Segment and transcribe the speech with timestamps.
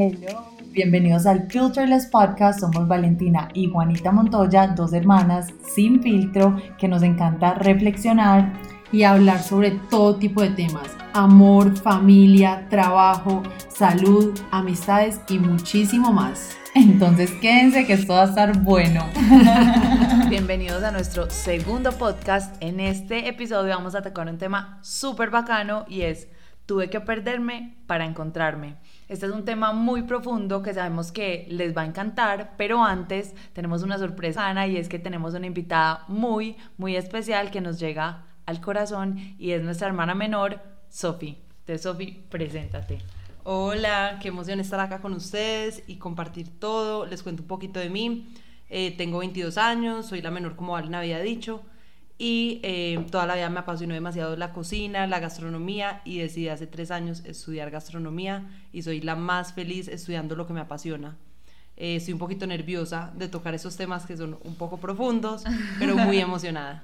[0.00, 2.60] Hello, bienvenidos al Filterless Podcast.
[2.60, 8.52] Somos Valentina y Juanita Montoya, dos hermanas sin filtro que nos encanta reflexionar
[8.92, 10.86] y hablar sobre todo tipo de temas.
[11.14, 16.56] Amor, familia, trabajo, salud, amistades y muchísimo más.
[16.76, 19.04] Entonces quédense que esto va a estar bueno.
[20.30, 22.54] Bienvenidos a nuestro segundo podcast.
[22.62, 26.28] En este episodio vamos a tocar un tema súper bacano y es
[26.66, 28.76] tuve que perderme para encontrarme.
[29.08, 33.34] Este es un tema muy profundo que sabemos que les va a encantar, pero antes
[33.54, 37.80] tenemos una sorpresa Ana y es que tenemos una invitada muy, muy especial que nos
[37.80, 41.38] llega al corazón y es nuestra hermana menor, Sofi.
[41.60, 42.98] Entonces, Sofi, preséntate.
[43.44, 47.06] Hola, qué emoción estar acá con ustedes y compartir todo.
[47.06, 48.28] Les cuento un poquito de mí.
[48.68, 51.62] Eh, tengo 22 años, soy la menor como Valen había dicho
[52.18, 56.66] y eh, toda la vida me apasionó demasiado la cocina, la gastronomía y decidí hace
[56.66, 61.16] tres años estudiar gastronomía y soy la más feliz estudiando lo que me apasiona.
[61.76, 65.44] Eh, estoy un poquito nerviosa de tocar esos temas que son un poco profundos,
[65.78, 66.82] pero muy emocionada.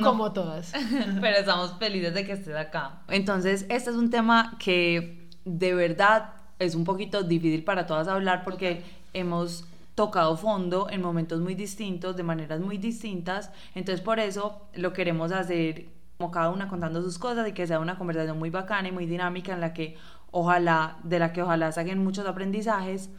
[0.00, 0.72] Como todas.
[1.20, 3.02] pero estamos felices de que estés acá.
[3.08, 8.44] Entonces, este es un tema que de verdad es un poquito difícil para todas hablar
[8.44, 13.50] porque hemos tocado fondo en momentos muy distintos, de maneras muy distintas.
[13.74, 17.80] Entonces por eso lo queremos hacer como cada una contando sus cosas y que sea
[17.80, 19.96] una conversación muy bacana y muy dinámica en la que
[20.30, 23.10] ojalá, de la que ojalá saquen muchos aprendizajes.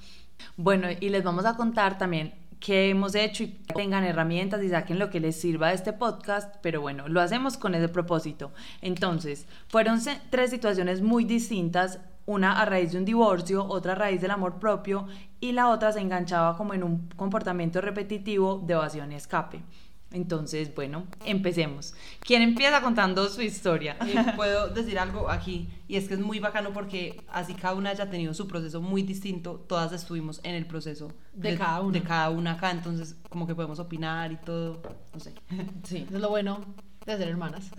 [0.55, 5.00] Bueno, y les vamos a contar también qué hemos hecho y tengan herramientas y saquen
[5.00, 8.52] lo que les sirva de este podcast, pero bueno, lo hacemos con ese propósito.
[8.81, 14.22] Entonces, fueron tres situaciones muy distintas una a raíz de un divorcio, otra a raíz
[14.22, 15.08] del amor propio
[15.39, 19.64] y la otra se enganchaba como en un comportamiento repetitivo de evasión y escape.
[20.11, 21.94] Entonces, bueno, empecemos.
[22.22, 23.98] ¿Quién empieza contando su historia?
[24.08, 27.89] Eh, puedo decir algo aquí, y es que es muy bacano porque así cada una
[27.89, 31.92] haya tenido su proceso muy distinto, todas estuvimos en el proceso de, cada una.
[31.92, 34.81] De cada una acá, entonces como que podemos opinar y todo,
[35.14, 35.33] no sé.
[35.83, 36.61] Sí, es lo bueno
[37.12, 37.70] de ser hermanas.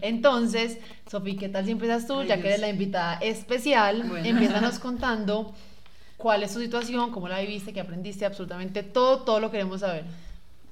[0.00, 0.78] Entonces,
[1.10, 2.22] Sofía, ¿qué tal si empiezas tú?
[2.22, 4.26] ya que eres la invitada especial, bueno.
[4.26, 5.54] empiézanos contando
[6.16, 10.04] cuál es tu situación, cómo la viviste, qué aprendiste, absolutamente todo, todo lo queremos saber.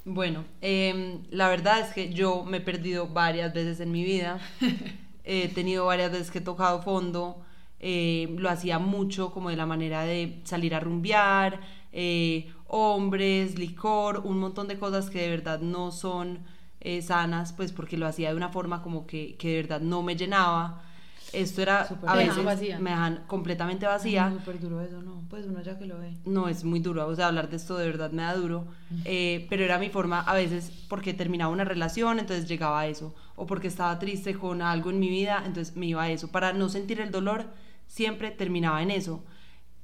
[0.04, 4.38] Bueno, em, la verdad es que yo me he perdido varias veces en mi vida,
[5.24, 7.42] he tenido varias veces que he tocado fondo,
[7.80, 11.60] eh, lo hacía mucho como de la manera de salir a rumbear,
[11.92, 16.40] eh, hombres, licor, un montón de cosas que de verdad no son
[16.84, 20.02] eh, sanas, pues porque lo hacía de una forma como que, que de verdad no
[20.02, 20.82] me llenaba.
[21.32, 24.28] Esto era a veces me dejan completamente vacía.
[24.28, 25.24] Es súper duro eso, ¿no?
[25.28, 26.14] Pues uno ya que lo ve.
[26.26, 28.66] No, es muy duro, o sea, hablar de esto de verdad me da duro,
[29.04, 33.14] eh, pero era mi forma a veces porque terminaba una relación, entonces llegaba a eso,
[33.34, 36.30] o porque estaba triste con algo en mi vida, entonces me iba a eso.
[36.30, 37.46] Para no sentir el dolor,
[37.88, 39.24] siempre terminaba en eso.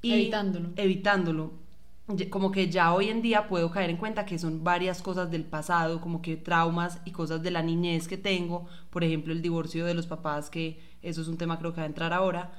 [0.02, 0.68] Y evitándolo.
[0.76, 1.69] Evitándolo
[2.30, 5.44] como que ya hoy en día puedo caer en cuenta que son varias cosas del
[5.44, 9.86] pasado, como que traumas y cosas de la niñez que tengo, por ejemplo el divorcio
[9.86, 12.52] de los papás, que eso es un tema creo que va a entrar ahora,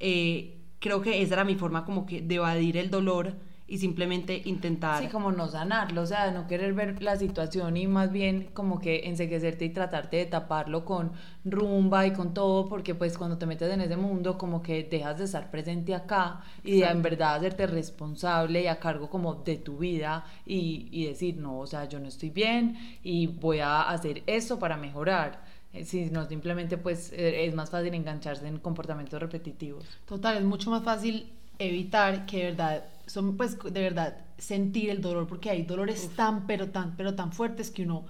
[0.00, 3.34] eh, creo que esa era mi forma como que de evadir el dolor
[3.68, 5.02] y simplemente intentar...
[5.02, 8.80] Sí, como no sanarlo, o sea, no querer ver la situación y más bien como
[8.80, 11.12] que enseguecerte y tratarte de taparlo con
[11.44, 15.18] rumba y con todo, porque pues cuando te metes en ese mundo como que dejas
[15.18, 19.56] de estar presente acá y de, en verdad hacerte responsable y a cargo como de
[19.56, 23.82] tu vida y, y decir, no, o sea, yo no estoy bien y voy a
[23.82, 28.58] hacer esto para mejorar eh, si no simplemente pues eh, es más fácil engancharse en
[28.58, 29.84] comportamientos repetitivos.
[30.06, 35.00] Total, es mucho más fácil evitar que de verdad son pues de verdad sentir el
[35.00, 38.06] dolor porque hay dolores tan pero tan pero tan fuertes que uno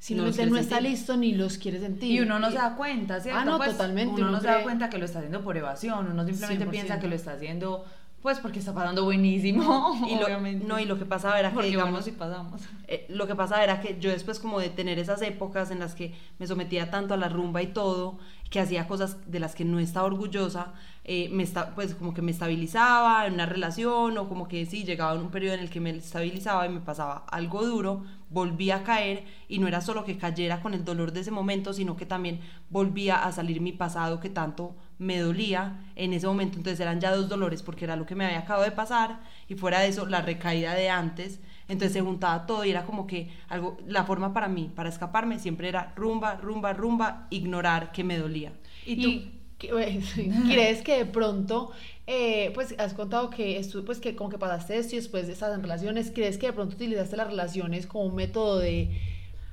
[0.00, 2.10] si no, no está listo ni los quiere sentir.
[2.10, 3.38] Y uno no se da cuenta, ¿cierto?
[3.38, 4.22] Ah, no, pues, totalmente.
[4.22, 7.06] Uno, no se da cuenta que lo está haciendo por evasión, uno simplemente piensa que
[7.06, 7.84] lo está haciendo
[8.22, 9.94] pues porque está pasando buenísimo.
[10.10, 10.28] Y lo,
[10.66, 12.62] no, y lo que pasaba era que, digamos, si pasamos.
[12.88, 15.94] Eh, lo que pasaba era que yo después como de tener esas épocas en las
[15.94, 18.18] que me sometía tanto a la rumba y todo,
[18.50, 20.72] que hacía cosas de las que no estaba orgullosa,
[21.04, 24.84] eh, me está, pues como que me estabilizaba en una relación o como que sí,
[24.84, 28.76] llegaba en un periodo en el que me estabilizaba y me pasaba algo duro, volvía
[28.76, 31.96] a caer y no era solo que cayera con el dolor de ese momento, sino
[31.96, 32.40] que también
[32.70, 37.14] volvía a salir mi pasado que tanto me dolía en ese momento, entonces eran ya
[37.14, 40.06] dos dolores porque era lo que me había acabado de pasar y fuera de eso
[40.06, 44.32] la recaída de antes, entonces se juntaba todo y era como que algo, la forma
[44.32, 48.52] para mí, para escaparme siempre era rumba, rumba, rumba, ignorar que me dolía.
[48.84, 49.39] ¿Y tú?
[50.48, 51.70] ¿Crees que de pronto,
[52.06, 55.60] eh, pues has contado que, pues que como que pasaste esto y después de esas
[55.60, 58.90] relaciones, ¿crees que de pronto utilizaste las relaciones como un método de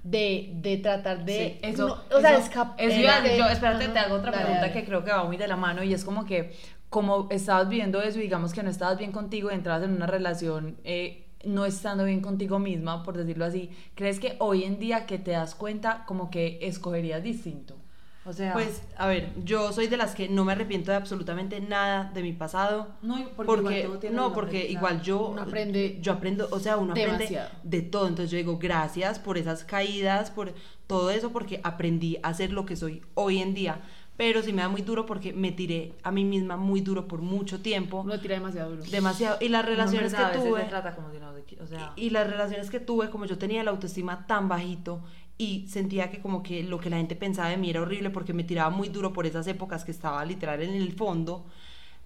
[0.03, 1.59] de, de tratar de...
[1.61, 2.77] eso, o sea, escapar.
[2.79, 5.93] yo, espérate, te hago otra pregunta que creo que va muy de la mano y
[5.93, 6.53] es como que,
[6.89, 10.07] como estabas viendo eso y digamos que no estabas bien contigo y entrabas en una
[10.07, 15.05] relación eh, no estando bien contigo misma, por decirlo así, ¿crees que hoy en día
[15.05, 17.75] que te das cuenta como que escogerías distinto?
[18.27, 21.61] O sea, Pues, a ver, yo soy de las que no me arrepiento de absolutamente
[21.61, 22.89] nada de mi pasado.
[23.01, 26.77] no, Porque, igual todo tiene no, porque igual yo, Uno aprende yo aprendo, o sea,
[26.77, 27.49] uno aprende demasiado.
[27.63, 28.07] de todo.
[28.07, 30.53] Entonces yo digo, gracias por esas caídas, por
[30.87, 33.81] todo eso, porque aprendí a ser lo que soy hoy en día.
[34.17, 37.21] Pero sí me da muy duro porque me tiré a mí misma muy duro por
[37.21, 38.01] mucho tiempo.
[38.01, 38.83] uno tira demasiado duro.
[38.89, 39.37] Demasiado.
[39.39, 40.61] Y las relaciones hombre a que tuve.
[40.61, 41.29] se trata como si no,
[41.63, 45.01] o sea, Y las relaciones que tuve, como yo tenía la autoestima tan bajito
[45.37, 48.33] y sentía que como que lo que la gente pensaba de mí era horrible porque
[48.33, 51.45] me tiraba muy duro por esas épocas que estaba literal en el fondo,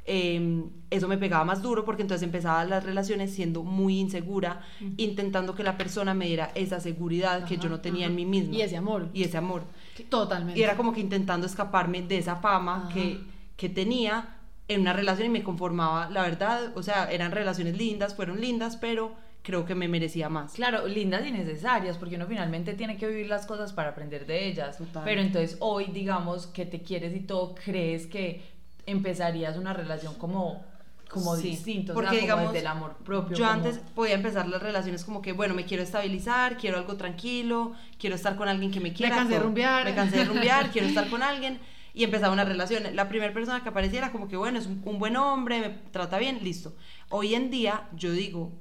[0.05, 4.61] eh, eso me pegaba más duro porque entonces empezaba las relaciones siendo muy insegura,
[4.97, 8.55] intentando que la persona me diera esa seguridad que yo no tenía en mí misma.
[8.55, 9.09] Y ese amor.
[9.13, 9.63] Y ese amor.
[10.09, 10.59] Totalmente.
[10.59, 12.93] Y era como que intentando escaparme de esa fama Ajá.
[12.93, 13.19] que,
[13.55, 14.37] que tenía
[14.67, 18.77] en una relación y me conformaba, la verdad, o sea, eran relaciones lindas, fueron lindas,
[18.77, 20.53] pero creo que me merecía más.
[20.53, 24.47] Claro, lindas y necesarias, porque uno finalmente tiene que vivir las cosas para aprender de
[24.47, 24.77] ellas.
[24.77, 25.03] Total.
[25.03, 28.43] Pero entonces hoy, digamos, que te quieres y todo, crees que
[28.85, 30.63] empezarías una relación como,
[31.09, 33.35] como Sí, distinto, o porque digamos, desde el amor propio.
[33.37, 36.95] Yo como- antes podía empezar las relaciones como que, bueno, me quiero estabilizar, quiero algo
[36.95, 39.15] tranquilo, quiero estar con alguien que me quiera.
[39.15, 39.85] cansé de rumbear.
[39.85, 41.59] Me cansé de rumbear, quiero estar con alguien.
[41.93, 42.83] Y empezaba una relación.
[42.95, 46.17] La primera persona que apareciera como que, bueno, es un, un buen hombre, me trata
[46.19, 46.73] bien, listo.
[47.09, 48.53] Hoy en día yo digo,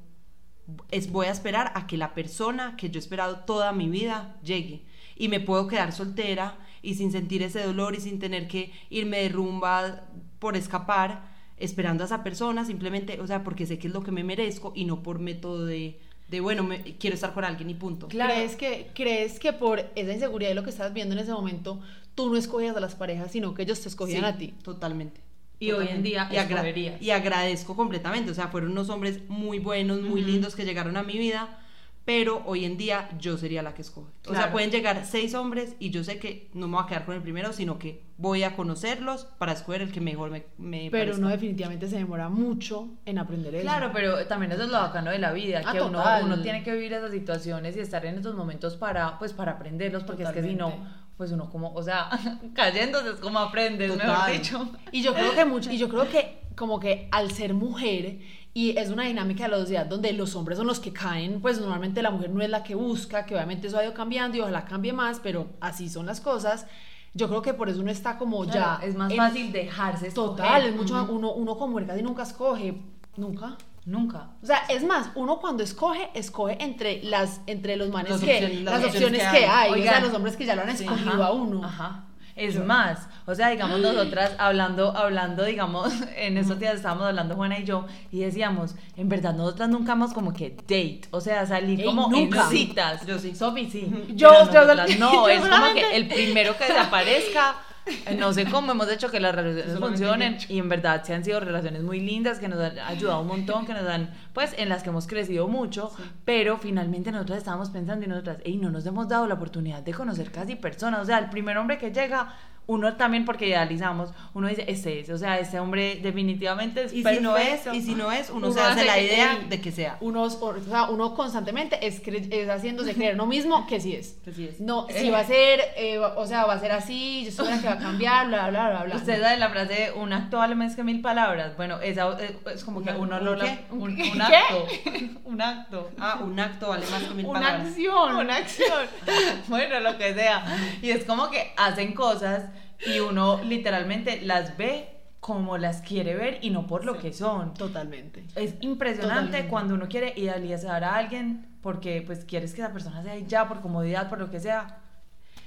[0.91, 4.37] es, voy a esperar a que la persona que yo he esperado toda mi vida
[4.43, 4.83] llegue.
[5.17, 9.19] Y me puedo quedar soltera y sin sentir ese dolor y sin tener que irme
[9.19, 10.05] de rumba
[10.39, 11.29] por escapar,
[11.59, 14.73] esperando a esa persona, simplemente, o sea, porque sé que es lo que me merezco
[14.75, 18.09] y no por método de, de bueno, me, quiero estar con alguien y punto.
[18.09, 18.33] Claro.
[18.33, 21.81] ¿Crees que, ¿Crees que por esa inseguridad de lo que estás viendo en ese momento,
[22.15, 24.55] tú no escogías a las parejas, sino que ellos te escogían Sí, a ti?
[24.63, 25.21] Totalmente.
[25.61, 26.65] Y hoy en día y, agra-
[27.01, 31.03] y agradezco completamente, o sea, fueron unos hombres muy buenos, muy lindos que llegaron a
[31.03, 31.59] mi vida,
[32.07, 34.11] pero hoy en día yo sería la que escoge.
[34.25, 34.53] O sea, Claro.
[34.53, 37.21] pueden llegar seis hombres y yo sé que no me voy a quedar con el
[37.21, 41.19] primero, sino que voy a conocerlos para escoger el que mejor me, me Pero parezca.
[41.21, 43.63] uno definitivamente se demora mucho en aprender eso.
[43.63, 46.73] Claro, pero también eso es lo bacano de la vida, Ah, que uno, tiene que
[46.73, 50.43] vivir esas situaciones y estar en esos momentos para, pues, para aprenderlos, porque es que
[50.43, 50.73] si no.
[51.21, 52.09] Pues uno como, o sea,
[52.55, 54.33] cayéndose es como aprendes, mejor Total.
[54.33, 54.69] dicho.
[54.91, 58.21] Y yo creo que mucho, y yo creo que como que al ser mujer
[58.55, 61.61] y es una dinámica de la sociedad donde los hombres son los que caen, pues
[61.61, 64.41] normalmente la mujer no es la que busca, que obviamente eso ha ido cambiando y
[64.41, 66.67] ojalá cambie más, pero así son las cosas.
[67.13, 70.07] Yo creo que por eso uno está como Claro, ya es más en- fácil dejarse
[70.07, 70.37] escoger.
[70.39, 71.17] Total, es mucho Ujú.
[71.17, 72.81] uno uno como mujer casi nunca escoge,
[73.19, 73.59] nunca.
[73.87, 74.29] Nunca.
[74.43, 78.63] O sea, es más, uno cuando escoge, escoge entre las entre los manes que opciones-
[78.63, 79.71] las, las opciones, opciones que hay, hay.
[79.71, 80.03] o sea, Oigan.
[80.05, 80.85] los hombres que ya lo han Sí.
[80.85, 81.65] escogido Ajá, a uno.
[81.65, 82.05] Ajá.
[82.37, 87.59] Es más, o sea, digamos nosotras hablando, hablando, digamos, en esos días estábamos hablando Juana
[87.59, 91.81] y yo y decíamos, en verdad nosotras nunca hemos como que date, o sea, salir
[91.81, 92.45] Ey, como nunca.
[92.45, 93.07] en citas.
[93.07, 93.35] Yo sí.
[93.35, 93.91] Sofi sí.
[94.11, 97.55] Yo- yo- nosotras no, yo es como solamente- que el primero que desaparezca.
[97.87, 101.25] eh, No sé cómo hemos hecho que las relaciones funcionen y en verdad se han
[101.25, 104.69] sido relaciones muy lindas que nos han ayudado un montón, que nos han, pues en
[104.69, 105.93] las que hemos crecido mucho,
[106.25, 109.93] pero finalmente nosotros estábamos pensando y nosotras, hey, no nos hemos dado la oportunidad de
[109.93, 112.35] conocer casi personas, o sea, el primer hombre que llega,
[112.67, 117.03] uno también porque idealizamos, uno dice, este es, o sea, este hombre definitivamente es Y
[117.03, 119.61] si no es, y si no es, uno, Uno se hace hace la idea de
[119.61, 119.97] que sea.
[120.01, 120.31] uno, o
[120.69, 124.17] sea, uno constantemente es, cre- es haciéndose creer lo mismo que sí es.
[124.25, 124.61] Que sí es.
[124.61, 127.61] No, si va a ser, eh, o sea, va a ser así, yo estoy segura
[127.61, 128.97] que va a cambiar, bla, bla, bla, bla.
[128.97, 131.57] Usted sabe la frase, un acto vale más que mil palabras.
[131.57, 133.37] Bueno, esa eh, es como que ¿Un- uno un lo...
[133.39, 133.59] qué?
[133.71, 134.13] Un, un ¿Qué?
[134.37, 134.67] acto.
[135.25, 135.91] un acto.
[135.99, 137.69] Ah, un acto vale más que mil Una palabras.
[137.69, 138.15] acción.
[138.17, 138.87] una acción.
[139.49, 140.45] bueno, lo que sea.
[140.83, 142.45] Y es como que hacen cosas
[142.87, 144.89] y uno literalmente las ve
[145.21, 147.53] como las quiere ver y no por lo que son.
[147.55, 148.25] Totalmente.
[148.37, 149.49] Es impresionante Totalmente.
[149.49, 153.61] cuando uno quiere idealizar a alguien porque pues quieres que esa persona sea ya por
[153.61, 154.79] comodidad, por lo que sea,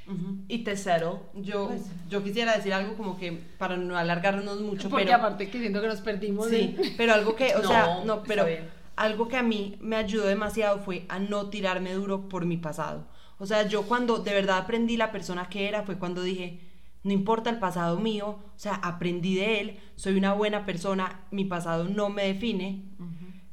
[0.07, 0.37] Ujú.
[0.47, 1.19] y te settle.
[1.35, 5.49] Yo, Pues, yo quisiera decir algo como que para no alargarnos mucho, Porque pero aparte
[5.49, 6.49] que siento que nos perdimos.
[6.49, 8.45] sí, de- pero algo que, o No, sea, no, pero
[8.95, 13.07] algo que a mí me ayudó demasiado fue a no tirarme duro por mi pasado.
[13.39, 16.59] O sea, yo cuando de verdad aprendí la persona que era fue cuando dije,
[17.03, 21.45] no importa el pasado mío, o sea, aprendí de él, soy una buena persona, mi
[21.45, 22.83] pasado no me define.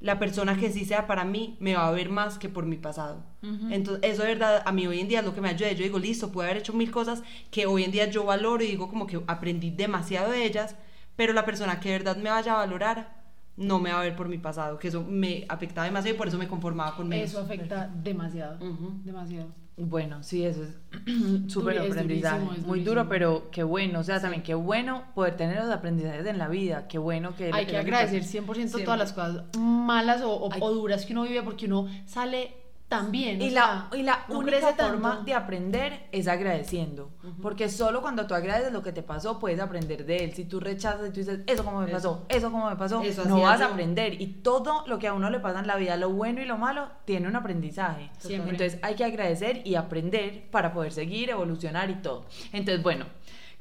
[0.01, 2.77] La persona que sí sea para mí me va a ver más que por mi
[2.77, 3.23] pasado.
[3.71, 5.73] Entonces, eso de verdad a mí hoy en día es lo que me ayuda.
[5.73, 8.69] Yo digo, listo, puedo haber hecho mil cosas que hoy en día yo valoro y
[8.69, 10.77] digo como que aprendí demasiado de ellas,
[11.17, 13.21] pero la persona que de verdad me vaya a valorar
[13.57, 16.29] no me va a ver por mi pasado, que eso me afectaba demasiado y por
[16.29, 17.31] eso me conformaba con menos.
[17.31, 18.59] Eso afecta demasiado.
[19.05, 19.49] Demasiado.
[19.83, 20.71] Bueno, sí, eso es
[21.53, 22.45] súper aprendizaje.
[22.59, 24.01] es Muy duro, pero qué bueno.
[24.01, 26.87] O sea, también qué bueno poder tener los aprendizajes en la vida.
[26.89, 27.51] Qué bueno que...
[27.53, 31.43] Hay que agradecer 100% todas las cosas malas o, o- o duras que uno vive
[31.43, 32.55] porque uno sale
[32.91, 33.41] tan bien.
[33.41, 35.25] Y la, sea, y la no única forma tanto.
[35.25, 37.11] de aprender es agradeciendo.
[37.41, 40.35] Porque solo cuando tú agradeces lo que te pasó, puedes aprender de él.
[40.35, 41.95] Si tú rechazas y tú dices, eso como me Eso.
[41.95, 43.71] pasó, eso como me pasó, Eso no vas a yo.
[43.73, 44.21] aprender.
[44.21, 46.59] Y todo lo que a uno le pasa en la vida, lo bueno y lo
[46.59, 48.11] malo, tiene un aprendizaje.
[48.19, 48.51] Siempre.
[48.51, 52.27] Entonces hay que agradecer y aprender para poder seguir, evolucionar y todo.
[52.53, 53.07] Entonces, bueno,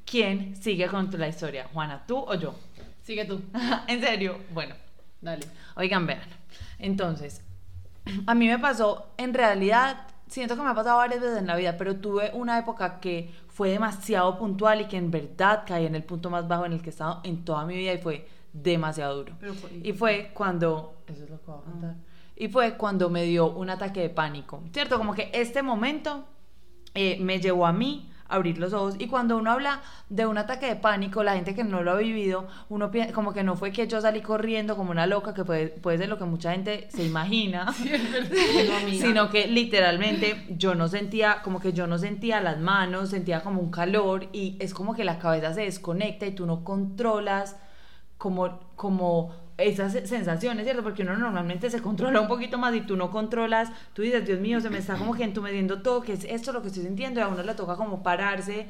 [0.06, 1.68] ¿quién sigue con la historia?
[1.72, 2.56] Juana, ¿tú o yo?
[3.04, 3.42] Sigue tú,
[3.88, 4.76] en serio, bueno.
[5.22, 5.46] dale.
[5.76, 6.22] Oigan, vean.
[6.80, 7.44] Entonces,
[8.28, 11.56] a mí me pasó, en realidad, siento que me ha pasado varias veces en la
[11.56, 15.96] vida, pero tuve una época que fue demasiado puntual y que en verdad caí en
[15.96, 18.28] el punto más bajo en el que he estado en toda mi vida y fue
[18.54, 19.34] demasiado duro.
[19.40, 21.96] Fue- Y fue cuando, eso es lo que voy a contar,
[22.36, 24.98] y fue cuando me dio un ataque de pánico, ¿cierto?
[24.98, 26.26] Como que este momento
[26.96, 28.96] eh, me llevó a mí abrir los ojos.
[29.00, 31.96] Y cuando uno habla de un ataque de pánico, la gente que no lo ha
[31.98, 35.44] vivido, uno piensa como que no fue que yo salí corriendo como una loca, que
[35.44, 37.66] puede, puede ser lo que mucha gente se imagina,
[38.70, 43.42] No, sino que literalmente yo no sentía, como que yo no sentía las manos, sentía
[43.42, 47.58] como un calor y es como que la cabeza se desconecta y tú no controlas
[48.18, 50.84] como, como esas sensaciones, ¿cierto?
[50.84, 54.40] Porque uno normalmente se controla un poquito más y tú no controlas, tú dices, Dios
[54.40, 57.20] mío, se me está como que entumeciendo todo, que es esto lo que estoy sintiendo
[57.20, 58.68] y a uno le toca como pararse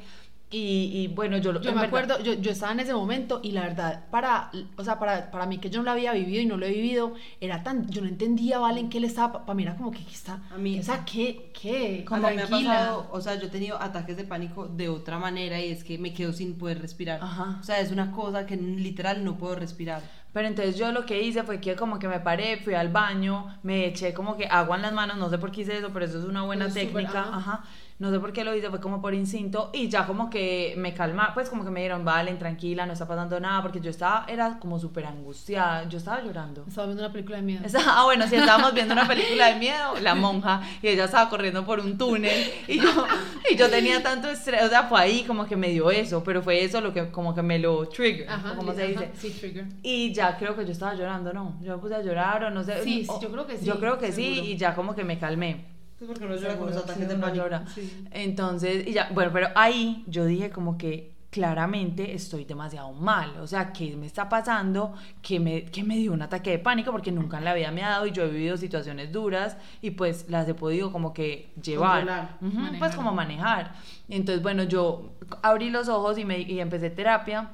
[0.52, 2.92] y, y bueno, yo, lo- Yo en me verdad- acuerdo, yo, yo estaba en ese
[2.92, 6.12] momento y la verdad, para, o sea, para, para mí que yo no lo había
[6.12, 9.46] vivido y no lo he vivido, era tan, yo no entendía, Valen, que él estaba,
[9.46, 10.40] para mí era como que, ¿qué está?
[10.52, 11.52] A mí- o sea, ¿qué?
[11.54, 12.04] ¿Qué?
[12.04, 15.60] Como me ha pasado, o sea, yo he tenido ataques de pánico de otra manera
[15.60, 17.20] y es que me quedo sin poder respirar.
[17.22, 17.58] Ajá.
[17.60, 20.02] O sea, es una cosa que literal no puedo respirar.
[20.32, 23.58] Pero entonces yo lo que hice fue que como que me paré, fui al baño,
[23.62, 26.04] me eché como que agua en las manos, no sé por qué hice eso, pero
[26.04, 27.36] eso es una buena es técnica, ajá.
[27.36, 27.64] ajá.
[28.00, 30.94] No sé por qué lo hice, fue como por instinto y ya como que me
[30.94, 34.24] calma, pues como que me dieron, valen, tranquila, no está pasando nada, porque yo estaba,
[34.26, 36.64] era como súper angustiada, yo estaba llorando.
[36.66, 37.62] Estaba viendo una película de miedo.
[37.86, 41.66] Ah, bueno, sí, estábamos viendo una película de miedo, La Monja, y ella estaba corriendo
[41.66, 43.06] por un túnel, y yo,
[43.50, 46.40] y yo tenía tanto estrés, o sea, fue ahí como que me dio eso, pero
[46.40, 49.10] fue eso lo que como que me lo trigger, Ajá, como se dice.
[49.14, 49.66] Sí, trigger.
[49.82, 51.56] Y ya creo que yo estaba llorando, ¿no?
[51.62, 52.82] Yo me puse a llorar o no sé.
[52.82, 54.52] Sí, sí, o- yo creo que sí, Yo creo que sí seguro.
[54.52, 55.66] y ya como que me calmé.
[56.00, 57.36] Es porque uno llora con Seguro, los ataques sí, de pánico.
[57.44, 57.64] llora.
[57.74, 58.06] Sí.
[58.10, 63.36] Entonces, y ya, bueno, pero ahí yo dije como que claramente estoy demasiado mal.
[63.40, 64.94] O sea, ¿qué me está pasando?
[65.22, 67.84] Que me, que me dio un ataque de pánico porque nunca en la vida me
[67.84, 71.52] ha dado y yo he vivido situaciones duras y pues las he podido como que
[71.62, 72.36] llevar.
[72.40, 72.78] Ujú, manejar.
[72.78, 73.74] pues como manejar.
[74.08, 75.12] Entonces, bueno, yo
[75.42, 77.50] abrí los ojos y, me, y empecé terapia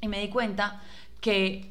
[0.00, 0.80] y me di cuenta
[1.20, 1.70] que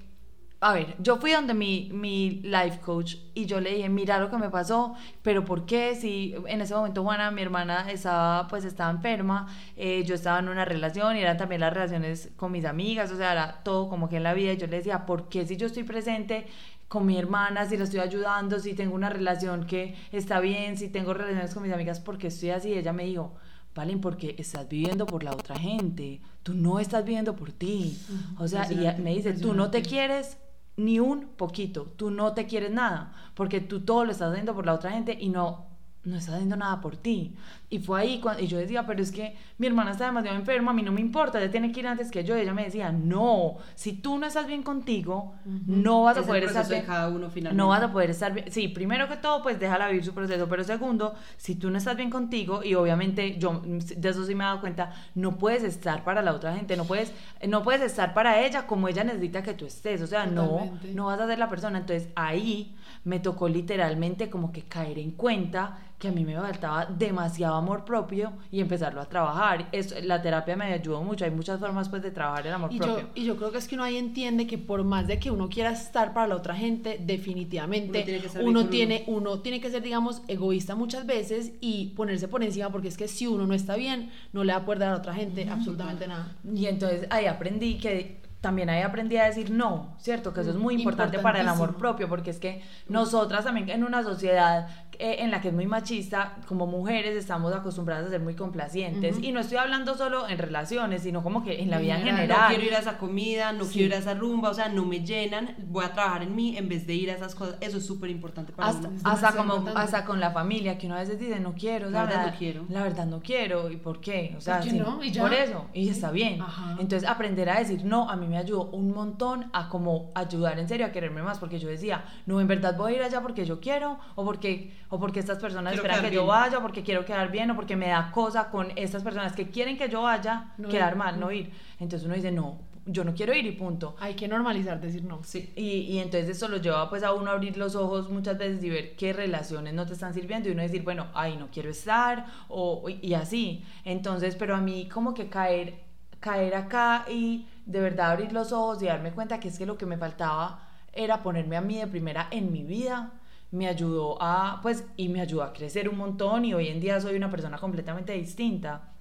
[0.60, 4.32] a ver, yo fui donde mi, mi life coach y yo le dije, mira lo
[4.32, 5.94] que me pasó, pero ¿por qué?
[5.94, 10.50] Si en ese momento Juana, mi hermana, estaba, pues estaba enferma, eh, yo estaba en
[10.50, 14.10] una relación y eran también las relaciones con mis amigas, o sea, era todo como
[14.10, 16.48] que en la vida y yo le decía, ¿por qué si yo estoy presente
[16.88, 20.90] con mi hermana, si la estoy ayudando, si tengo una relación que está bien, si
[20.90, 22.70] tengo relaciones con mis amigas, ¿por qué estoy así?
[22.70, 23.36] Y ella me dijo,
[23.76, 27.96] Valen, porque estás viviendo por la otra gente, tú no estás viviendo por ti.
[28.40, 30.40] O sea, y me dice, tú no te quieres
[30.78, 34.66] ni un poquito, tú no te quieres nada, porque tú todo lo estás haciendo por
[34.66, 35.68] la otra gente y no,
[36.04, 37.36] no estás haciendo nada por ti.
[37.70, 40.72] Y fue ahí cuando y yo decía, pero es que mi hermana está demasiado enferma,
[40.72, 42.38] a mí no me importa, ella tiene que ir antes que yo.
[42.38, 46.26] Y ella me decía, no, si tú no estás bien contigo, no vas a Es
[46.26, 46.86] el poder estar de bien.
[46.86, 47.58] cada uno finalmente.
[47.62, 48.50] No vas a poder estar bien.
[48.52, 50.48] Sí, primero que todo, pues déjala vivir su proceso.
[50.48, 54.46] Pero segundo, si tú no estás bien contigo, y obviamente yo de eso sí me
[54.46, 57.12] he dado cuenta, no puedes estar para la otra gente, no puedes,
[57.46, 60.02] no puedes estar para ella como ella necesita que tú estés.
[60.02, 61.80] O sea, no, no vas a ser la persona.
[61.80, 62.76] Entonces ahí
[63.08, 67.86] me tocó literalmente como que caer en cuenta que a mí me faltaba demasiado amor
[67.86, 69.70] propio y empezarlo a trabajar.
[69.72, 71.24] Eso, la terapia me ayudó mucho.
[71.24, 73.00] Hay muchas formas pues de trabajar el amor Y propio.
[73.00, 75.32] yo, y yo creo que es que uno ahí entiende que por más de que
[75.32, 79.62] uno quiera estar para la otra gente, definitivamente Uno tiene que uno tiene, uno tiene
[79.62, 83.48] que ser, digamos, egoísta muchas veces y ponerse por encima, porque es que si uno
[83.48, 86.36] no está bien, no le va a poder dar a otra gente absolutamente nada.
[86.54, 90.34] Y entonces ahí aprendí que también ahí aprendí a decir no, ¿cierto?
[90.34, 93.84] Que eso es muy importante para el amor propio, porque es que nosotras también en
[93.84, 94.68] una sociedad
[95.00, 99.18] eh, en la que es muy machista, como mujeres estamos acostumbradas a ser muy complacientes.
[99.22, 102.38] Y no estoy hablando solo en relaciones, sino como que en la vida en general.
[102.42, 103.74] No quiero ir a esa comida, no Sí.
[103.74, 106.58] quiero ir a esa rumba, o sea, no me llenan, voy a trabajar en mí
[106.58, 107.58] en vez de ir a esas cosas.
[107.62, 108.98] Eso es súper importante para hasta, uno.
[108.98, 109.82] Hasta demasiado como importante.
[109.82, 112.32] hasta con la familia que uno a veces dice no quiero o sea, La verdad
[112.32, 112.66] no quiero.
[112.70, 115.04] la verdad no quiero y por qué o sea qué sí, no?
[115.04, 115.22] Y ya.
[115.22, 116.72] por eso y está bien Ajá.
[116.80, 120.68] entonces aprender a decir no a mí me ayudó un montón a como ayudar en
[120.68, 123.46] serio a quererme más, porque yo decía, no, en verdad voy a ir allá porque
[123.46, 126.28] yo quiero, o porque, o porque estas personas Quiero esperan que quedar yo bien.
[126.28, 129.50] vaya, o porque quiero quedar bien, o porque me da cosa con estas personas que
[129.50, 130.98] quieren que yo vaya, No quedar ir.
[130.98, 131.52] mal, no ir.
[131.80, 133.96] Entonces uno dice, no, yo no quiero ir y punto.
[134.00, 135.22] Hay que normalizar decir no.
[135.24, 138.38] Sí, y, y entonces eso lo lleva pues a uno a abrir los ojos muchas
[138.38, 141.48] veces y ver qué relaciones no te están sirviendo y uno decir, bueno, ahí no
[141.52, 143.66] quiero estar o, y así.
[143.84, 145.84] Entonces, pero a mí como que caer,
[146.22, 149.78] caer acá y de verdad abrir los ojos y darme cuenta que es que lo
[149.78, 150.62] que me faltaba
[150.94, 153.12] era ponerme a mí de primera en mi vida
[153.52, 157.00] me ayudó a pues y me ayudó a crecer un montón y hoy en día
[157.00, 158.92] soy una persona completamente distinta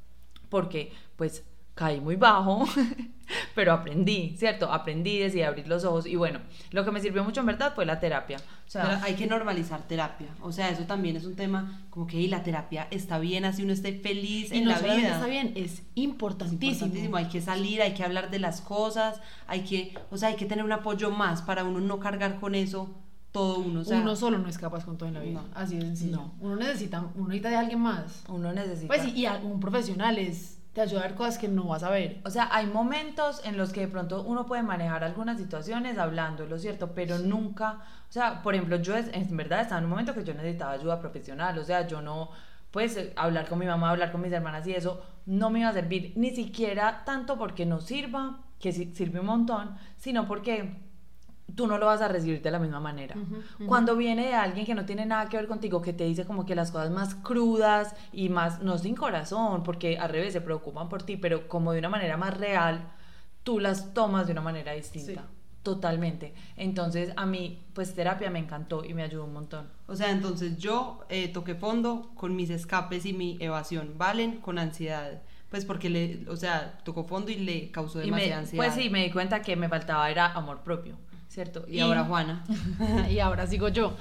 [0.49, 2.65] porque pues caí muy bajo,
[3.55, 4.73] pero aprendí, ¿cierto?
[4.73, 7.85] Aprendí, decidí abrir los ojos y bueno, lo que me sirvió mucho en verdad fue
[7.85, 8.39] la terapia.
[8.39, 10.29] O sea, Pero hay que normalizar terapia.
[10.41, 13.63] O sea, eso también es un tema como que "Ey, la terapia está bien, así
[13.63, 15.15] uno esté feliz Y en no la vida.
[15.17, 16.87] está bien, es Es importantísimo.
[16.87, 17.17] importantísimo.
[17.19, 20.47] Hay que salir, hay que hablar de las cosas, hay que, o sea, hay que
[20.47, 22.95] tener un apoyo más para uno no cargar con eso
[23.39, 23.81] todo uno.
[23.81, 25.43] O sea, uno solo no es capaz con todo en la vida.
[25.43, 25.49] No.
[25.55, 26.17] Así de sencillo.
[26.17, 26.35] No.
[26.41, 28.25] Uno necesita, uno necesita de alguien más.
[28.29, 28.89] uno necesita...
[28.89, 31.83] Pues y, y a- un profesional es te ayuda a ver cosas que no vas
[31.83, 32.21] a ver.
[32.27, 36.59] O sea, hay momentos en los que de pronto uno puede manejar algunas situaciones hablándolo,
[36.59, 36.93] ¿cierto?
[36.95, 40.23] Pero nunca, o sea, por ejemplo, yo es- en verdad estaba en un momento que
[40.23, 42.29] yo necesitaba ayuda profesional, o sea, yo no,
[42.71, 45.73] pues, hablar con mi mamá, hablar con mis hermanas y eso, no me iba a
[45.73, 50.86] servir ni siquiera tanto porque no sirva, que sirve un montón, sino porque
[51.55, 53.15] tú no lo vas a recibir de la misma manera.
[53.67, 56.45] Cuando viene de alguien que no tiene nada que ver contigo, que te dice como
[56.45, 60.89] que las cosas más crudas y más, no sin corazón, porque al revés se preocupan
[60.89, 62.93] por ti, pero como de una manera más real,
[63.43, 65.23] tú las tomas de una manera distinta.
[65.23, 65.29] Sí.
[65.63, 66.33] Totalmente.
[66.57, 69.67] Entonces, a mí, pues terapia me encantó y me ayudó un montón.
[69.89, 74.37] O sea, entonces yo eh, toqué fondo con mis escapes y mi evasión, ¿valen?
[74.41, 75.23] Con ansiedad.
[75.51, 78.65] Pues porque le, o sea, tocó fondo y le causó Y me, demasiada ansiedad.
[78.65, 80.99] pues sí, me di cuenta que me faltaba era amor propio,
[81.37, 81.67] ¿cierto?
[81.69, 82.45] Y, ahora Juana.
[83.11, 83.95] y ahora sigo yo.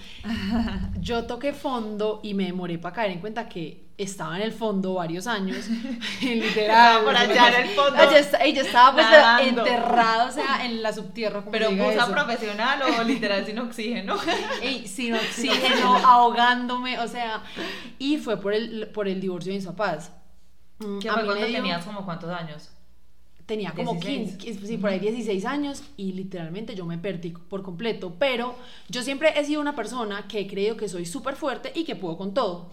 [1.02, 4.94] Yo toqué fondo y me demoré para caer en cuenta que estaba en el fondo
[4.94, 5.68] varios años.
[6.22, 7.04] Literal.
[7.04, 8.02] Por allá en el fondo.
[8.40, 9.66] Ella, estaba pues Nadando.
[9.66, 11.40] enterrada, o sea, en la subtierra.
[11.42, 12.10] como Pero eso.
[12.10, 14.16] profesional o literal sin oxígeno.
[14.62, 17.44] Ey, sin oxígeno, ahogándome, o sea,
[18.00, 20.14] y fue por el, por el divorcio de mis papás.
[20.80, 22.72] Mm, ¿Qué fue cuando dio- tenías como cuántos años?
[23.46, 24.38] Tenía como 16.
[24.38, 28.16] 15, sí, por ahí 16 años y literalmente yo me perdí por completo.
[28.18, 28.56] Pero
[28.90, 31.96] yo siempre he sido una persona que he creído que soy súper fuerte y que
[31.96, 32.72] puedo con todo.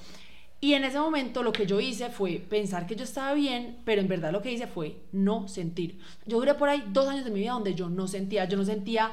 [0.63, 4.01] Y en ese momento lo que yo hice fue pensar que yo estaba bien, pero
[4.01, 5.99] en verdad lo que hice fue no sentir.
[6.25, 8.65] Yo duré por ahí dos años de mi vida donde yo no sentía, yo no
[8.65, 9.13] sentía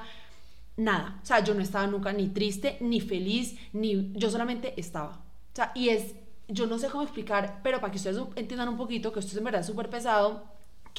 [0.78, 1.20] nada.
[1.24, 5.26] O sea, yo no estaba nunca ni triste, ni feliz, ni yo solamente estaba.
[5.52, 6.14] O sea, y es,
[6.48, 9.38] yo no sé cómo explicar, pero para que ustedes entiendan un poquito que esto es
[9.38, 10.46] en verdad súper pesado,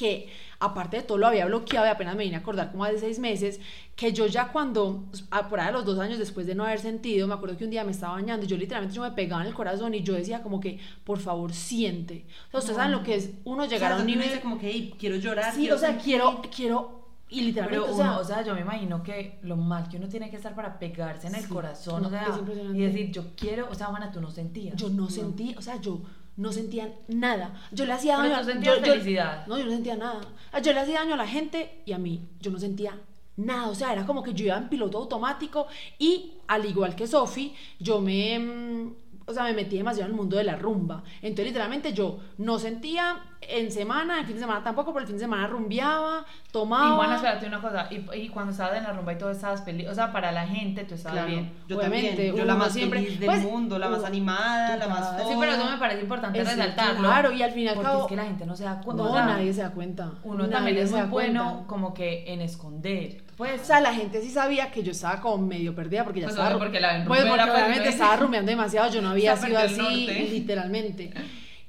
[0.01, 2.99] que aparte de todo lo había bloqueado y apenas me vine a acordar como hace
[2.99, 3.59] seis meses,
[3.95, 6.79] que yo ya cuando, a- por ahí a los dos años después de no haber
[6.79, 9.41] sentido, me acuerdo que un día me estaba bañando y yo literalmente yo me pegaba
[9.43, 12.25] en el corazón y yo decía como que, por favor, siente.
[12.47, 14.27] O sea, ustedes saben lo que es uno llegar O sea, a un nivel...
[14.29, 15.53] dice como que "Ey, quiero llorar.
[15.53, 16.03] Sí, o sea, sentir".
[16.05, 19.87] quiero, quiero, y literalmente, Pero o sea, o sea, yo me imagino que lo mal
[19.89, 22.27] que uno tiene que estar para pegarse en el Sí, corazón, no, o sea,
[22.73, 24.75] y decir, yo quiero, o sea, Juana, tú no sentías.
[24.75, 26.01] Yo no sentí, o sea, yo
[26.41, 27.53] no sentía nada.
[27.71, 28.35] Yo le hacía Pero daño.
[28.43, 29.45] tú a- sentías yo- yo- felicidad.
[29.47, 30.21] no, yo no sentía nada.
[30.51, 32.27] Ah, Yo le hacía daño a la gente y a mí.
[32.39, 32.97] Yo no sentía
[33.37, 33.67] nada.
[33.67, 35.67] O sea, era como que yo iba en piloto automático
[35.99, 38.37] y al igual que Sofi, yo me.
[38.39, 38.93] mm,
[39.27, 41.03] O sea, me metí demasiado en el mundo de la rumba.
[41.21, 45.15] Entonces, literalmente, yo no sentía en semana, en fin de semana tampoco, pero el fin
[45.17, 46.89] de semana rumbeaba, tomaba.
[46.93, 49.63] Y Juana, espérate una cosa, y, y cuando estabas en la rumba y todo estabas
[49.65, 51.31] feliz, o sea, para la gente tú estabas Claro.
[51.31, 51.51] bien.
[51.67, 54.87] Yo Obviamente, también, yo la más siempre- feliz del pues, mundo, la más animada, la
[54.87, 55.27] más total.
[55.27, 56.99] Sí, pero eso me parece importante Es- resaltarlo.
[56.99, 58.79] claro, y al fin y al porque cabo- es que la gente no se da
[58.81, 59.03] cuenta.
[59.03, 60.11] No, o sea, nadie se da cuenta.
[60.23, 61.67] Uno Nadie también es se muy da bueno cuenta.
[61.67, 63.23] como que en esconder.
[63.37, 66.27] Pues, O sea, la gente sí sabía que yo estaba como medio perdida porque ya
[66.27, 66.59] Pues, estaba.
[66.59, 70.27] porque la pues, porque obviamente estaba rumeando demasiado, yo no había sido así, norte.
[70.31, 71.11] literalmente.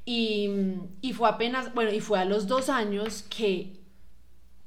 [0.04, 0.50] Y,
[1.00, 3.80] y fue apenas, bueno, y fue a los dos años que.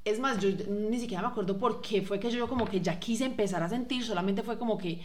[0.04, 3.00] Es más, yo ni siquiera me acuerdo por qué fue que yo como que ya
[3.00, 5.00] quise empezar a sentir, solamente fue como que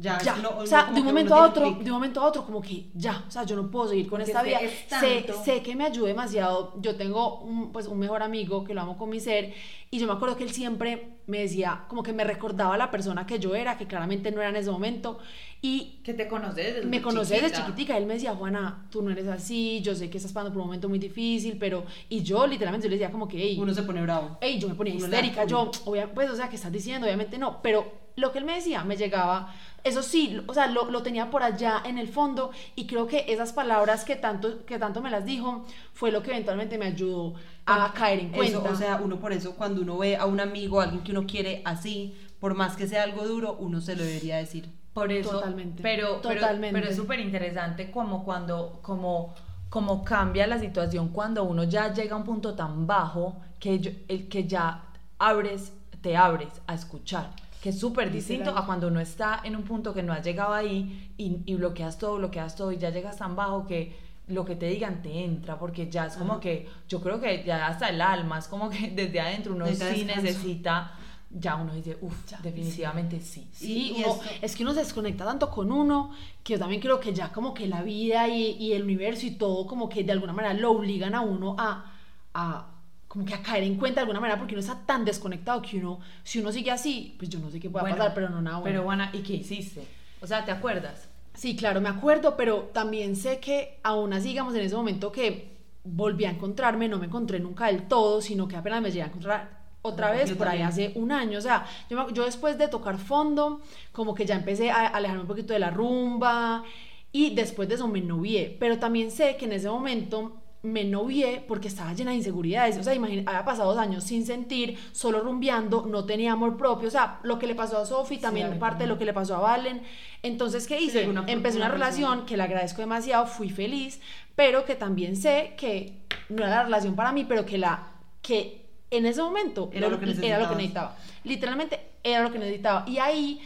[0.00, 2.62] Ya, ya, o sea, de un momento a otro, de un momento a otro, como
[2.62, 4.60] que ya, o sea, yo no puedo seguir con Porque esta es vida.
[4.60, 6.74] es Sé, sé que me ayudó demasiado.
[6.80, 9.52] Yo tengo un, pues, un mejor amigo que lo amo con mi ser
[9.90, 12.92] y yo me acuerdo que él siempre me decía, como que me recordaba a la
[12.92, 15.18] persona que yo era, que claramente no era en ese momento
[15.60, 17.96] y que te conoces desde me conocí desde chiquitica.
[17.98, 20.68] Él me decía, Juana, tú no eres así, yo sé que estás pasando por un
[20.68, 21.84] momento muy difícil, pero.
[22.08, 24.38] Y yo, literalmente, yo le decía, como que, hey, Uno se pone bravo.
[24.40, 27.04] Ey, yo me ponía Uno histérica, yo, obvia- pues, o sea, ¿qué estás diciendo?
[27.04, 29.54] Obviamente no, pero lo que él me decía me llegaba,
[29.84, 33.24] eso sí, o sea, lo, lo, tenía por allá en el fondo y creo que
[33.28, 37.34] esas palabras que tanto, que tanto me las dijo fue lo que eventualmente me ayudó
[37.64, 38.58] a caer en cuenta.
[38.58, 41.12] Eso, o sea, uno por eso cuando uno ve a un amigo, a alguien que
[41.12, 44.68] uno quiere así, por más que sea algo duro, uno se lo debería decir.
[44.92, 45.82] Por eso, Totalmente.
[45.82, 46.72] pero, Totalmente.
[46.72, 49.34] pero, pero es súper interesante como cuando, como,
[49.68, 53.92] como cambia la situación cuando uno ya llega a un punto tan bajo que, yo-
[54.08, 54.86] el, que ya
[55.18, 57.30] abres, te abres a escuchar.
[57.62, 60.54] Que es súper distinto a cuando uno está en un punto que no has llegado
[60.54, 63.96] ahí y, y bloqueas todo, bloqueas todo y ya llegas tan bajo que
[64.28, 66.40] lo que te digan te entra, porque ya es como Ajá.
[66.42, 69.72] que, yo creo que ya hasta el alma, es como que desde adentro uno sí
[69.72, 70.04] descanso.
[70.04, 70.92] necesita,
[71.30, 73.48] ya uno dice, uff, definitivamente sí.
[73.52, 76.12] Sí, Y uno- esto- es que uno se desconecta tanto con uno
[76.44, 79.32] que yo también creo que ya como que la vida y, y el universo y
[79.32, 81.92] todo como que de alguna manera lo obligan a uno a,
[82.34, 82.66] a
[83.08, 85.78] como que a caer en cuenta de alguna manera porque uno está tan desconectado que
[85.78, 88.40] uno, si uno sigue así, pues yo no sé qué pueda Bueno, pasar, pero no
[88.42, 88.72] nada bueno.
[88.72, 89.82] Pero Juana, ¿y qué hiciste?
[90.20, 91.08] O sea, ¿te acuerdas?
[91.34, 95.56] Sí, claro, me acuerdo, pero también sé que aún así, digamos, en ese momento que
[95.84, 99.06] volví a encontrarme, no me encontré nunca del todo, sino que apenas me llegué a
[99.06, 100.68] encontrar otra Yo vez por ahí también.
[100.68, 101.38] hace un año.
[101.38, 105.28] O sea, yo, yo después de tocar fondo, como que ya empecé a alejarme un
[105.28, 106.64] poquito de la rumba
[107.12, 108.56] y después de eso me novié.
[108.58, 112.76] Pero también sé que en ese momento me novié porque estaba llena de inseguridades.
[112.78, 116.88] O sea, imagínate, había pasado dos años sin sentir, solo rumbeando, no tenía amor propio.
[116.88, 119.04] O sea, lo que le pasó a Sofi, también a mí parte de lo que
[119.04, 119.82] le pasó a Valen.
[120.22, 121.08] Entonces, ¿qué hice?
[121.08, 122.26] una- Empecé una una relación persona.
[122.26, 124.00] que le agradezco demasiado, fui feliz,
[124.34, 125.94] pero que también sé que
[126.28, 127.86] no era la relación para mí, pero que la
[128.20, 130.96] que en ese momento Era lo que era lo que necesitaba.
[131.24, 132.84] Literalmente era lo que necesitaba.
[132.88, 133.40] Y ahí,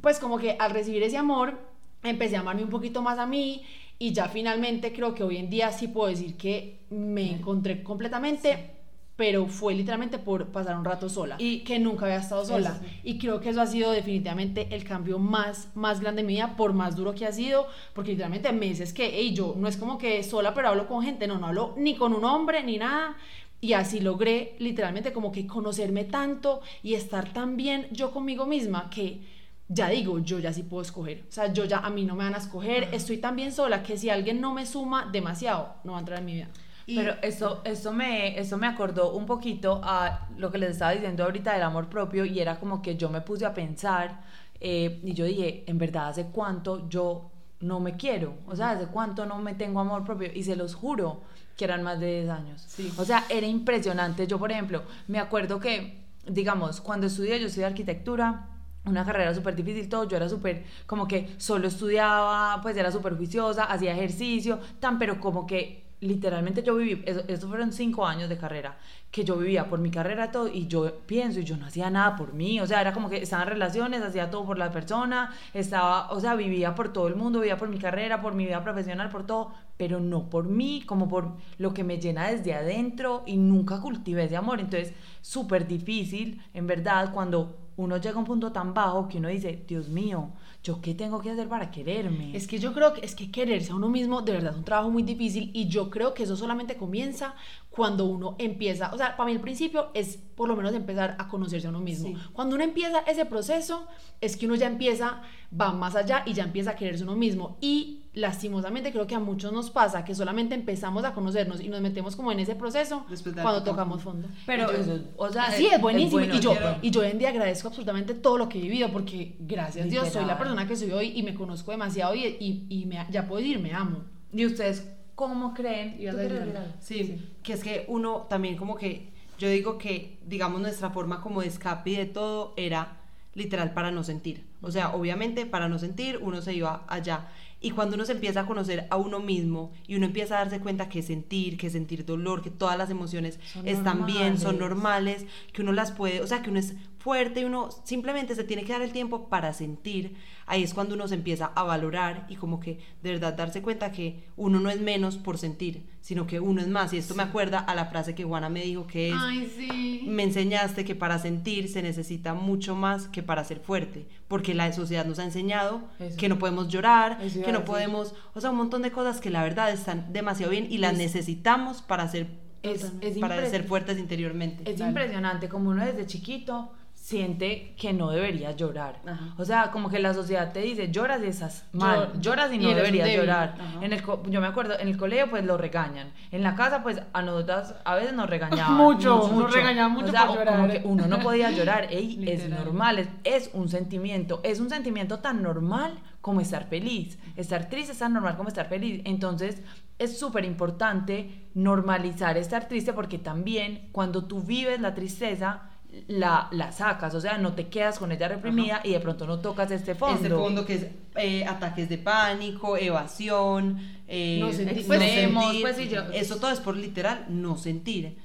[0.00, 1.58] pues como que al recibir ese amor,
[2.02, 3.64] empecé a amarme un poquito más a mí
[3.98, 8.72] y ya finalmente creo que hoy en día sí puedo decir que me encontré completamente.
[9.16, 12.78] Pero fue literalmente por pasar un rato sola y que nunca había estado sola.
[13.02, 16.54] Y creo que eso ha sido definitivamente el cambio más, más grande de mi vida,
[16.54, 19.96] por más duro que ha sido, porque literalmente meses que, hey, yo no es como
[19.96, 23.16] que sola, pero hablo con gente, no, no hablo ni con un hombre ni nada.
[23.62, 28.90] Y así logré literalmente como que conocerme tanto y estar tan bien yo conmigo misma
[28.90, 29.22] que
[29.68, 31.24] ya digo, yo ya sí puedo escoger.
[31.28, 33.82] O sea, yo ya a mí no me van a escoger, estoy tan bien sola
[33.82, 36.48] que si alguien no me suma demasiado, no va a entrar en mi vida.
[36.86, 40.92] Y- Pero eso, eso, me, eso me acordó un poquito a lo que les estaba
[40.92, 44.20] diciendo ahorita del amor propio y era como que yo me puse a pensar
[44.60, 48.34] eh, y yo dije, en verdad, ¿hace cuánto yo no me quiero?
[48.46, 50.30] O sea, ¿hace cuánto no me tengo amor propio?
[50.32, 51.22] Y se los juro
[51.56, 52.62] que eran más de 10 años.
[52.68, 52.92] Sí.
[52.98, 54.26] O sea, era impresionante.
[54.28, 58.50] Yo, por ejemplo, me acuerdo que, digamos, cuando estudié, yo estudié arquitectura,
[58.86, 63.16] una carrera súper difícil, todo, yo era súper, como que solo estudiaba, pues era súper
[63.16, 68.36] juiciosa, hacía ejercicio, tan, pero como que literalmente yo viví, eso fueron cinco años de
[68.36, 68.76] carrera,
[69.10, 72.16] que yo vivía por mi carrera todo y yo pienso y yo no hacía nada
[72.16, 75.34] por mí, o sea, era como que estaba en relaciones, hacía todo por la persona,
[75.54, 78.62] estaba, o sea, vivía por todo el mundo, vivía por mi carrera, por mi vida
[78.62, 83.22] profesional, por todo, pero no por mí, como por lo que me llena desde adentro
[83.26, 88.24] y nunca cultivé ese amor, entonces súper difícil, en verdad, cuando uno llega a un
[88.24, 90.30] punto tan bajo que uno dice, Dios mío,
[90.62, 92.34] ¿yo qué tengo que hacer para quererme?
[92.34, 94.64] Es que yo creo que es que quererse a uno mismo de verdad es un
[94.64, 97.34] trabajo muy difícil y yo creo que eso solamente comienza
[97.70, 101.28] cuando uno empieza, o sea, para mí el principio es por lo menos empezar a
[101.28, 102.08] conocerse a uno mismo.
[102.08, 102.16] Sí.
[102.32, 103.86] Cuando uno empieza ese proceso
[104.20, 105.20] es que uno ya empieza,
[105.58, 109.14] va más allá y ya empieza a quererse a uno mismo y lastimosamente creo que
[109.14, 112.56] a muchos nos pasa que solamente empezamos a conocernos y nos metemos como en ese
[112.56, 114.26] proceso Después de cuando tocamos fondo.
[114.46, 116.12] Pero yo- eso, o sea, Así es, buenísimo.
[116.20, 118.62] bueno, y, yo, quiero- y yo hoy en día agradezco absolutamente todo lo que he
[118.62, 122.14] vivido porque gracias a Dios soy la persona que soy hoy y me conozco demasiado
[122.14, 123.98] y, y, y me- ya puedo decir me amo.
[124.32, 125.98] ¿Y ustedes cómo creen?
[125.98, 126.60] ¿Tú algo?
[126.80, 131.42] Sí, que es que uno también como que, yo digo que, digamos, nuestra forma como
[131.42, 132.96] de escape y de todo era
[133.34, 134.46] literal para no sentir.
[134.62, 137.28] O sea, obviamente para no sentir uno se iba allá.
[137.66, 140.60] Y cuando uno se empieza a conocer a uno mismo y uno empieza a darse
[140.60, 145.22] cuenta que sentir, que sentir dolor, que todas las emociones Son están bien, son normales.
[145.22, 148.42] normales, que uno las puede, o sea, que uno es fuerte y uno simplemente se
[148.42, 152.26] tiene que dar el tiempo para sentir, ahí es cuando uno se empieza a valorar
[152.28, 156.26] y como que de verdad darse cuenta que uno no es menos por sentir, sino
[156.26, 156.92] que uno es más.
[156.92, 160.02] Y esto me acuerda a la frase que Juana me dijo que es, Ay, sí.
[160.08, 164.72] me enseñaste que para sentir se necesita mucho más que para ser fuerte, porque la
[164.72, 166.16] sociedad nos ha enseñado Eso.
[166.16, 169.30] que no podemos llorar, Eso que no podemos, o sea, un montón de cosas que
[169.30, 173.08] la verdad están demasiado bien y las Es- necesitamos para ser, Es, Totalmente.
[173.10, 174.68] es para ser fuertes interiormente.
[174.68, 174.90] Es Dale.
[174.90, 176.72] impresionante como uno desde chiquito
[177.06, 179.00] siente que no debería llorar.
[179.06, 179.32] Ajá.
[179.38, 182.56] O sea, como que la sociedad te dice, lloras y estás mal, Llor- lloras y
[182.56, 183.20] y no un deberías débil.
[183.20, 183.54] llorar.
[183.60, 183.84] Ajá.
[183.84, 186.10] En el yo me acuerdo, en el colegio pues lo regañan.
[186.32, 188.74] En la casa pues a nosotras a veces nos regañaban.
[188.76, 191.86] Mucho, nos regañaban mucho O sea, por como que uno no podía llorar.
[191.92, 194.40] Ey, es normal, es, es un sentimiento.
[194.42, 197.20] Es un sentimiento tan normal como estar feliz.
[197.36, 199.02] Estar triste es tan normal como estar feliz.
[199.04, 199.62] Entonces
[200.00, 205.70] es súper importante normalizar estar triste porque también cuando tú vives la tristeza
[206.08, 209.38] la, la sacas, o sea, no te quedas con ella reprimida y de pronto no
[209.40, 210.16] tocas este fondo.
[210.16, 214.86] Este fondo que es eh, ataques de pánico, evasión, eh, No sentir.
[214.86, 215.62] pues, sentir.
[215.62, 218.18] pues, yo- Eso todo es por literal no sentir.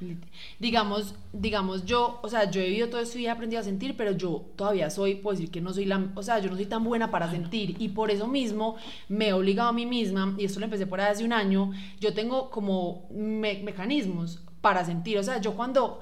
[0.59, 3.95] digamos, digamos, yo, o sea, yo he vivido todo esto y he aprendido a sentir,
[3.95, 6.65] pero yo todavía soy, puedo decir que no soy la, o sea, yo no soy
[6.65, 8.75] tan buena para sentir y por eso mismo
[9.07, 11.71] me he obligado a mí misma, y esto lo empecé por ahí hace un año,
[11.99, 16.01] yo tengo como me- mecanismos para sentir, o sea, yo cuando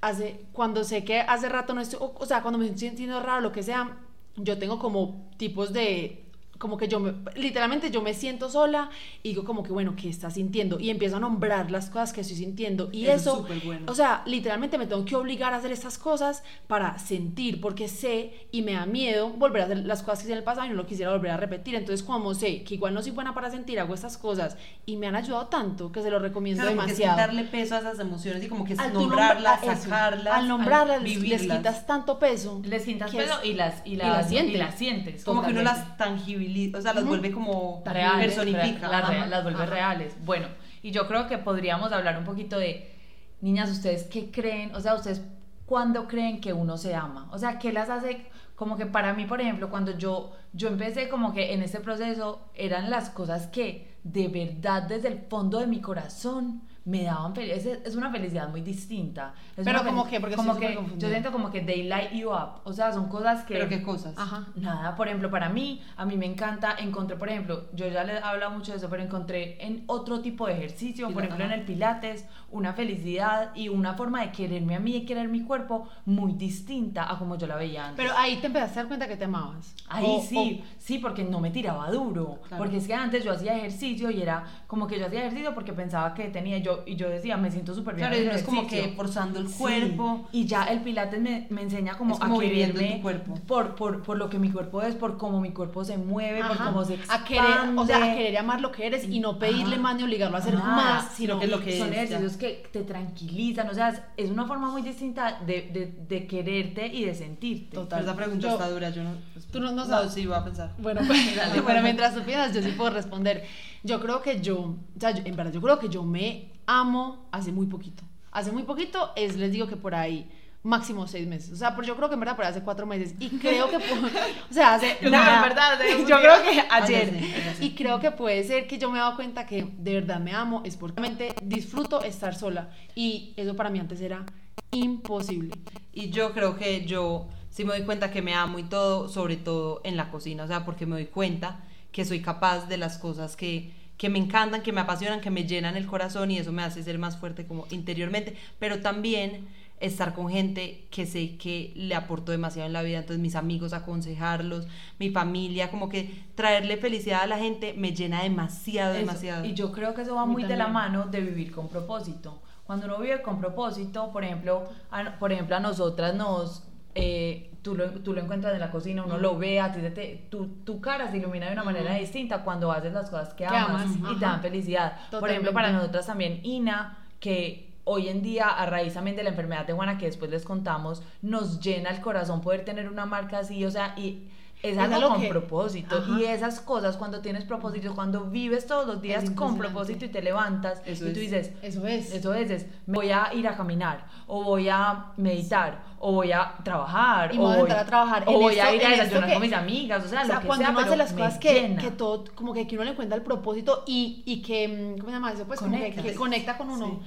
[0.00, 3.40] hace, cuando sé que hace rato no estoy, o, sea, cuando me estoy sintiendo raro,
[3.40, 3.98] lo que sea,
[4.36, 6.27] yo tengo como tipos de
[6.58, 8.90] como que yo me, literalmente yo me siento sola
[9.22, 10.78] y digo como que bueno, ¿qué estás sintiendo?
[10.80, 13.86] Y empiezo a nombrar las cosas que estoy sintiendo y Eso es eso, súper bueno.
[13.90, 18.48] o sea, literalmente me tengo que obligar a hacer estas cosas para sentir, porque sé
[18.50, 20.70] y me da miedo volver a hacer las cosas que hice en el pasado y
[20.70, 21.74] no lo quisiera volver a repetir.
[21.76, 25.06] Entonces, como sé que igual no soy buena para sentir, hago estas cosas y me
[25.06, 27.28] han ayudado tanto que se lo recomiendo Claro, porque es que demasiado.
[27.28, 30.48] darle peso a esas emociones y como que Al tú nombrarlas, nombra- eso, sacarlas, al
[30.48, 32.60] nombrarlas al les, quitas tanto peso.
[32.64, 34.54] Les sientas que es- peso y las, y las, las sientes.
[34.54, 35.24] y las sientes.
[35.24, 38.88] Como que uno las tangibiliza, o sea, las vuelve como reales, personifica.
[38.88, 39.66] las, vuelve ajá.
[39.66, 40.16] reales.
[40.24, 40.48] Bueno,
[40.82, 42.94] y yo creo que podríamos hablar un poquito de,
[43.40, 44.74] niñas, ¿ustedes qué creen?
[44.74, 45.22] O sea, ¿ustedes
[45.66, 47.28] cuándo creen que uno se ama?
[47.32, 48.26] O sea, ¿qué las hace?
[48.54, 52.50] Como que para mí, por ejemplo, cuando yo, yo empecé como que en este proceso,
[52.54, 57.78] eran las cosas que de verdad desde el fondo de mi corazón me daban felicidad.
[57.84, 59.34] Es, una felicidad muy distinta.
[59.54, 62.62] Es Pero como que, porque como que yo siento como que they light you up.
[62.64, 63.54] O sea, son cosas que...
[63.54, 64.16] Pero qué cosas.
[64.16, 64.46] Ajá.
[64.56, 68.20] Nada, por ejemplo, para mí, a mí me encanta, encontré, por ejemplo, yo ya les
[68.20, 71.52] he hablado mucho de eso, pero encontré en otro tipo de ejercicio, por ejemplo, en
[71.52, 75.90] el Pilates, una felicidad y una forma de quererme a mí y querer mi cuerpo
[76.06, 78.02] muy distinta a como yo la veía antes.
[78.02, 79.74] Pero ahí te empezaste a dar cuenta que te amabas.
[79.88, 82.40] Ahí O- sí, sí, porque no me tiraba duro.
[82.48, 82.64] Claro.
[82.64, 85.74] Porque es que antes yo hacía ejercicio y era como que yo hacía ejercicio porque
[85.74, 88.08] pensaba que tenía yo, y yo decía, me siento súper bien.
[88.08, 90.28] Claro, y no es como que forzando el Sí, cuerpo.
[90.32, 93.34] Y ya el pilates me, me enseña como, Es como a quererme tu cuerpo.
[93.46, 96.52] Por, por, por lo que mi cuerpo es, por cómo mi cuerpo se mueve, por
[96.52, 96.64] Ajá.
[96.66, 97.24] cómo se a expande.
[97.28, 99.82] querer, o sea, a querer amar lo que eres y no pedirle Ajá.
[99.82, 102.68] más ni obligarlo a hacer Nada, más, sino que lo que son es, ejercicios que
[102.72, 107.04] te tranquilizan, o sea, es, es una forma muy distinta de, de, de quererte y
[107.04, 107.74] de sentirte.
[107.74, 108.02] Total.
[108.02, 109.10] Esa pregunta Yo- está dura, yo no.
[109.50, 110.12] Tú no- no No, sabes.
[110.12, 110.74] sí, voy a pensar.
[110.78, 111.18] Bueno, pues,
[111.64, 113.44] bueno, mientras tú piensas, yo sí puedo responder.
[113.84, 117.28] Yo creo que yo, o sea, yo- en verdad, yo creo que yo me amo
[117.32, 118.04] hace muy poquito.
[118.30, 120.30] Hace muy poquito es, les digo que por ahí,
[120.62, 121.52] máximo seis meses.
[121.52, 123.14] O sea, pero yo creo que en verdad por ahí hace cuatro meses.
[123.18, 124.98] Y creo que, por- o sea, hace...
[125.02, 125.36] No, nada.
[125.36, 125.78] en verdad,
[126.08, 127.10] yo creo que ayer.
[127.56, 127.64] sé.
[127.64, 130.32] Y creo que puede ser que yo me he dado cuenta que de verdad me
[130.32, 132.68] amo, es porque realmente disfruto estar sola.
[132.94, 134.24] Y eso para mí antes era
[134.70, 135.52] imposible.
[135.92, 139.36] Y yo creo que yo sí me doy cuenta que me amo y todo, sobre
[139.36, 142.98] todo en la cocina, o sea, porque me doy cuenta que soy capaz de las
[142.98, 146.52] cosas que, que me encantan, que me apasionan, que me llenan el corazón y eso
[146.52, 149.48] me hace ser más fuerte como interiormente, pero también
[149.80, 153.72] estar con gente que sé que le aportó demasiado en la vida, entonces mis amigos,
[153.72, 154.66] aconsejarlos,
[154.98, 159.44] mi familia, como que traerle felicidad a la gente me llena demasiado, Eso, demasiado.
[159.44, 162.40] Y yo creo que eso va muy de la mano de vivir con propósito.
[162.64, 166.64] Cuando uno vive con propósito, por ejemplo, a, por ejemplo, a nosotras nos...
[166.94, 169.90] eh, tú, lo, tú lo encuentras en la cocina, uno lo ve, a ti te-
[169.90, 173.44] te- tu, tu cara se ilumina de una manera distinta cuando haces las cosas que
[173.44, 174.92] Que amas, amas, y te dan felicidad.
[175.10, 179.30] Por ejemplo, para nosotras también, Ina, que hoy en día, a raíz también de la
[179.30, 183.38] enfermedad de Juana, que después les contamos, nos llena el corazón poder tener una marca
[183.40, 184.28] así, o sea, y
[184.62, 185.96] es Es algo con que- propósito.
[185.98, 186.18] Ajá.
[186.18, 190.20] Y esas cosas, cuando tienes propósito, cuando vives todos los días con propósito y te
[190.20, 191.30] levantas, Eso y tú es.
[191.30, 192.12] dices, Eso es.
[192.12, 196.32] eso es, es, me voy a ir a caminar, o voy a meditar, o voy
[196.32, 198.24] a trabajar, Y o voy a voy, entrar a trabajar.
[198.26, 200.40] o voy a ir a desayunar que- con mis amigas, o sea, O sea, lo
[200.40, 203.16] que cuando sea, uno hace las cosas que, todo, como que, que uno le encuentra
[203.16, 205.44] el propósito y, y que, ¿cómo se llama eso?
[205.44, 206.04] Pues como que, Conectas.
[206.04, 207.00] que conecta con uno,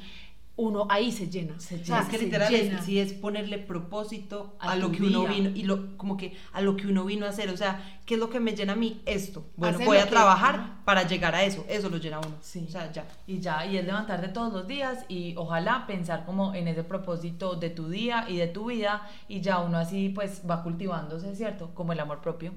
[0.61, 1.59] uno ahí se llena.
[1.59, 2.79] Se O sea, es que se literal llena.
[2.79, 6.35] es, sí es ponerle propósito a, A lo que uno vino y lo como que
[6.53, 8.73] a lo que uno vino a hacer, o sea, ¿qué es lo que me llena
[8.73, 9.01] a mí?
[9.05, 9.45] Esto.
[9.57, 10.79] Bueno, Hacer voy a que- trabajar ajá.
[10.85, 12.35] para llegar a eso, eso lo llena a uno.
[12.41, 12.65] Sí.
[12.67, 13.05] O sea, ya.
[13.27, 17.55] Y ya, y es levantarte todos los días y ojalá pensar como en ese propósito
[17.55, 21.71] de tu día y de tu vida y ya uno así pues va cultivándose, ¿cierto?
[21.73, 22.53] Como el amor propio.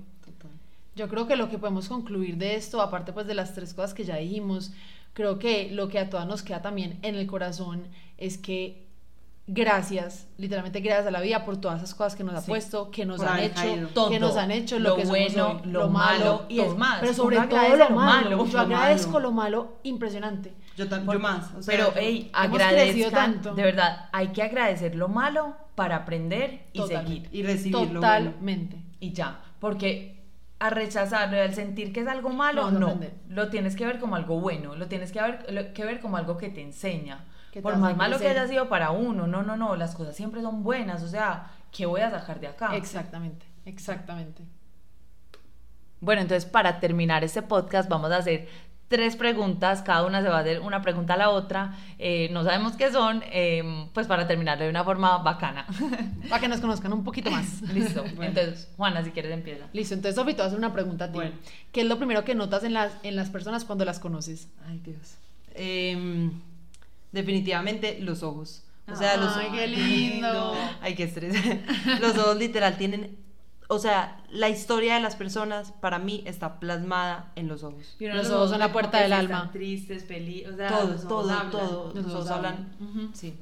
[0.96, 3.94] Yo creo que lo que podemos concluir de esto, aparte pues de las tres cosas
[3.94, 4.72] que ya dijimos,
[5.14, 7.84] creo que lo que a todas nos queda también en el corazón
[8.18, 8.84] es que
[9.46, 12.48] gracias, literalmente gracias a la vida por todas esas cosas que nos ha Sí.
[12.50, 13.88] puesto, que nos Por han hecho.
[13.92, 14.08] Todo.
[14.10, 17.00] que nos han hecho lo, Lo que bueno, hoy, lo malo, y es- más.
[17.00, 17.96] pero sobre todo lo lo malo.
[18.30, 19.20] malo, Yo lo agradezco malo.
[19.28, 20.54] lo malo impresionante.
[20.76, 21.52] Yo, tam- yo más.
[21.54, 23.54] o sea, Pero, hey, agradezcan, tanto.
[23.54, 27.28] de verdad, hay que agradecer lo malo para aprender y Totalmente.
[27.28, 27.28] seguir.
[27.32, 28.00] y recibir lo bueno.
[28.00, 28.78] Totalmente.
[29.00, 30.13] Y ya, porque
[30.66, 33.98] a rechazarlo y al sentir que es algo malo, No, no lo tienes que ver
[33.98, 37.24] como algo bueno, lo tienes que ver, lo- que ver como algo que te enseña.
[37.52, 40.16] Que te Por más malo que haya sido para uno, no, no, no, las cosas
[40.16, 42.74] siempre son buenas, o sea, ¿qué voy a sacar de acá?
[42.76, 44.42] Exactamente, exactamente.
[46.00, 48.48] Bueno, entonces para terminar este podcast vamos a hacer
[48.88, 52.44] tres preguntas, cada una se va a hacer una pregunta a la otra, eh, no
[52.44, 55.66] sabemos qué son, eh, pues para terminar de una forma bacana.
[56.28, 57.62] Para que nos conozcan un poquito más.
[57.74, 59.66] Listo, entonces Juana, si quieres empieza.
[59.72, 61.14] Listo, entonces Sofi, te voy a hacer una pregunta a ti.
[61.14, 61.34] Bueno.
[61.72, 64.48] ¿Qué es lo primero que notas en las, en las personas cuando las conoces?
[64.66, 65.16] Ay, Dios.
[65.54, 66.40] Em,
[67.12, 68.64] definitivamente los ojos.
[68.90, 70.54] O sea, los Ay, qué lindo.
[70.80, 71.34] Ay, qué estrés.
[72.00, 73.16] los ojos literal tienen.
[73.68, 77.96] O sea, la historia de las personas para mí está plasmada en los ojos.
[77.98, 79.50] Los ojos son la puerta del alma.
[79.52, 81.50] tristes, felices, o sea, todo, los ojos todo, hablan.
[81.50, 81.92] todo.
[81.94, 83.10] Los Los ojos hablan.
[83.14, 83.34] Sí.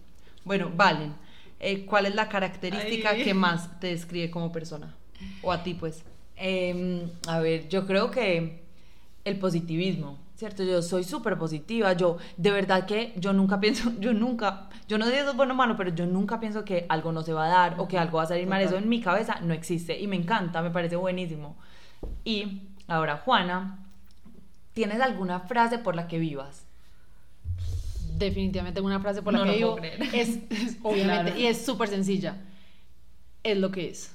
[0.44, 1.14] Bueno, Valen,
[1.61, 3.24] eh, ¿cuál es la característica Ay.
[3.24, 4.94] que más te describe como persona?
[5.42, 6.04] O a ti, pues.
[6.37, 8.62] Em, a ver, yo creo que
[9.24, 10.64] el positivismo, ¿cierto?
[10.64, 15.07] Yo soy súper positiva, yo de verdad que yo nunca pienso, yo nunca, yo no
[15.07, 17.87] es bueno malo, pero yo nunca pienso que algo no se va a dar o
[17.87, 20.61] que algo va a salir mal, eso en mi cabeza no existe y me encanta,
[20.61, 21.55] me parece buenísimo.
[22.24, 23.78] Y ahora, Juana,
[24.72, 26.66] ¿tienes alguna frase por la que vivas?
[28.18, 29.78] Definitivamente una frase por la No que vivo.
[30.12, 31.38] Es, es- obviamente, Claro.
[31.38, 32.35] y es súper sencilla.
[33.44, 34.12] Es lo que es.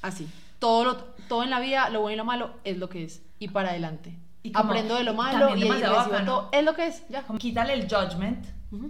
[0.00, 0.28] Así.
[0.60, 0.96] Todo, lo,
[1.28, 3.20] todo en la vida, lo bueno y lo malo, es lo que es.
[3.40, 4.14] Y para adelante.
[4.46, 6.48] Y como- Aprendo de lo y malo y recibo bacano.
[6.52, 7.22] Es lo que es, ya.
[7.22, 8.46] Como quítale el judgment,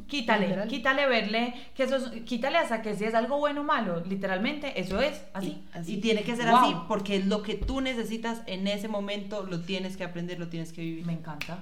[0.06, 0.68] quítale, literal.
[0.68, 4.78] quítale verle, que eso es- quítale hasta que si es algo bueno o malo, literalmente
[4.80, 5.62] eso es, así.
[5.72, 5.94] Así.
[5.94, 6.56] Y tiene que ser Wow.
[6.58, 10.72] así porque lo que tú necesitas en ese momento lo tienes que aprender, lo tienes
[10.72, 11.06] que vivir.
[11.06, 11.58] Me encanta.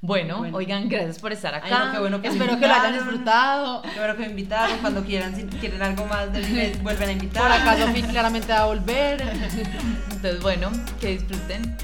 [0.00, 0.58] Bueno, Bueno.
[0.58, 1.66] oigan, gracias por estar acá.
[1.66, 3.80] Ay, no, qué bueno que Espero que lo hayan disfrutado.
[3.82, 4.78] Qué bueno que me invitaron.
[4.78, 6.28] Cuando quieran, si quieren algo más
[6.82, 7.42] vuelven a invitar.
[7.42, 9.20] Por acá Sofi claramente va a volver.
[10.12, 11.74] Entonces, bueno, que disfruten.